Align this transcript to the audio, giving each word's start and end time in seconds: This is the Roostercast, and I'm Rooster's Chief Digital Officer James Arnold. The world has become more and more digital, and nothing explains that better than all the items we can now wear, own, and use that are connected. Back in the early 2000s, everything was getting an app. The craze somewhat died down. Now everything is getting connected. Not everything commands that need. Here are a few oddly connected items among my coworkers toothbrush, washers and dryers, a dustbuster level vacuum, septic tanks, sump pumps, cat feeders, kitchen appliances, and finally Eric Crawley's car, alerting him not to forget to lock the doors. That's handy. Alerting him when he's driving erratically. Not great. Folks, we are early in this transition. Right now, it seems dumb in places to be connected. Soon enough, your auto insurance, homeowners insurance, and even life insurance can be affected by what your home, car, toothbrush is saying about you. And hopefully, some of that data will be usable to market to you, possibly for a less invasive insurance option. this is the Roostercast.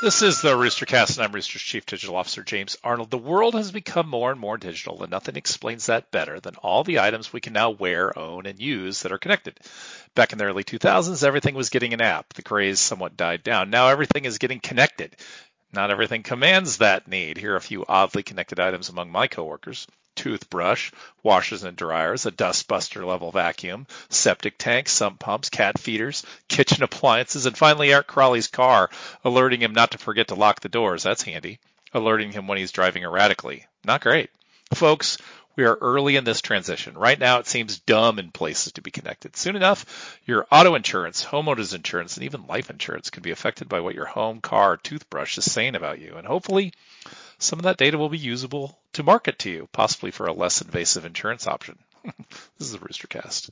This 0.00 0.22
is 0.22 0.40
the 0.40 0.56
Roostercast, 0.56 1.18
and 1.18 1.26
I'm 1.26 1.32
Rooster's 1.32 1.60
Chief 1.60 1.84
Digital 1.84 2.16
Officer 2.16 2.42
James 2.42 2.74
Arnold. 2.82 3.10
The 3.10 3.18
world 3.18 3.52
has 3.52 3.70
become 3.70 4.08
more 4.08 4.30
and 4.30 4.40
more 4.40 4.56
digital, 4.56 5.02
and 5.02 5.10
nothing 5.10 5.36
explains 5.36 5.86
that 5.86 6.10
better 6.10 6.40
than 6.40 6.54
all 6.56 6.84
the 6.84 7.00
items 7.00 7.34
we 7.34 7.42
can 7.42 7.52
now 7.52 7.68
wear, 7.68 8.18
own, 8.18 8.46
and 8.46 8.58
use 8.58 9.02
that 9.02 9.12
are 9.12 9.18
connected. 9.18 9.60
Back 10.14 10.32
in 10.32 10.38
the 10.38 10.46
early 10.46 10.64
2000s, 10.64 11.22
everything 11.22 11.54
was 11.54 11.68
getting 11.68 11.92
an 11.92 12.00
app. 12.00 12.32
The 12.32 12.40
craze 12.40 12.80
somewhat 12.80 13.18
died 13.18 13.42
down. 13.42 13.68
Now 13.68 13.88
everything 13.88 14.24
is 14.24 14.38
getting 14.38 14.60
connected. 14.60 15.16
Not 15.72 15.90
everything 15.90 16.22
commands 16.22 16.78
that 16.78 17.06
need. 17.06 17.36
Here 17.36 17.52
are 17.54 17.56
a 17.56 17.60
few 17.60 17.84
oddly 17.88 18.22
connected 18.22 18.58
items 18.58 18.88
among 18.88 19.10
my 19.10 19.26
coworkers 19.28 19.86
toothbrush, 20.16 20.92
washers 21.22 21.62
and 21.62 21.76
dryers, 21.76 22.26
a 22.26 22.30
dustbuster 22.30 23.06
level 23.06 23.30
vacuum, 23.30 23.86
septic 24.10 24.58
tanks, 24.58 24.92
sump 24.92 25.18
pumps, 25.18 25.48
cat 25.48 25.78
feeders, 25.78 26.24
kitchen 26.48 26.82
appliances, 26.82 27.46
and 27.46 27.56
finally 27.56 27.92
Eric 27.92 28.06
Crawley's 28.06 28.46
car, 28.46 28.90
alerting 29.24 29.62
him 29.62 29.72
not 29.72 29.92
to 29.92 29.98
forget 29.98 30.28
to 30.28 30.34
lock 30.34 30.60
the 30.60 30.68
doors. 30.68 31.04
That's 31.04 31.22
handy. 31.22 31.58
Alerting 31.94 32.32
him 32.32 32.46
when 32.46 32.58
he's 32.58 32.72
driving 32.72 33.02
erratically. 33.02 33.66
Not 33.84 34.02
great. 34.02 34.30
Folks, 34.74 35.16
we 35.60 35.66
are 35.66 35.76
early 35.82 36.16
in 36.16 36.24
this 36.24 36.40
transition. 36.40 36.96
Right 36.96 37.18
now, 37.18 37.38
it 37.38 37.46
seems 37.46 37.80
dumb 37.80 38.18
in 38.18 38.30
places 38.30 38.72
to 38.72 38.80
be 38.80 38.90
connected. 38.90 39.36
Soon 39.36 39.56
enough, 39.56 40.18
your 40.24 40.46
auto 40.50 40.74
insurance, 40.74 41.22
homeowners 41.22 41.74
insurance, 41.74 42.16
and 42.16 42.24
even 42.24 42.46
life 42.46 42.70
insurance 42.70 43.10
can 43.10 43.22
be 43.22 43.30
affected 43.30 43.68
by 43.68 43.80
what 43.80 43.94
your 43.94 44.06
home, 44.06 44.40
car, 44.40 44.78
toothbrush 44.78 45.36
is 45.36 45.52
saying 45.52 45.74
about 45.74 46.00
you. 46.00 46.14
And 46.16 46.26
hopefully, 46.26 46.72
some 47.38 47.58
of 47.58 47.64
that 47.64 47.76
data 47.76 47.98
will 47.98 48.08
be 48.08 48.16
usable 48.16 48.78
to 48.94 49.02
market 49.02 49.38
to 49.40 49.50
you, 49.50 49.68
possibly 49.70 50.10
for 50.10 50.24
a 50.26 50.32
less 50.32 50.62
invasive 50.62 51.04
insurance 51.04 51.46
option. 51.46 51.78
this 52.04 52.14
is 52.60 52.72
the 52.72 52.78
Roostercast. 52.78 53.50